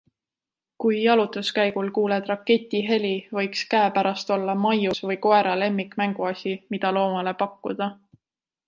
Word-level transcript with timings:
Kui 0.83 1.01
jalutuskäigul 1.03 1.91
kuuled 1.97 2.31
raketi 2.31 2.81
heli, 2.87 3.13
võiks 3.41 3.63
käepärast 3.75 4.35
olla 4.39 4.57
maius 4.65 5.03
või 5.11 5.21
koera 5.29 5.55
lemmikmänguasi, 5.65 6.57
mida 6.77 6.97
loomale 6.99 7.39
pakkuda. 7.47 7.95